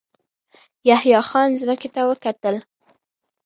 [0.89, 2.55] يحيی خان ځمکې ته وکتل.